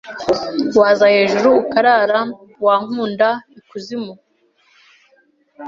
Waza 0.79 1.05
hejuru 1.15 1.49
ukarara 1.61 2.19
Wankunda 2.65 3.27
ikuzimu 3.59 4.13